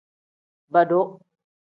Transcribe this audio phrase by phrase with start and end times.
[0.73, 0.99] Bodu.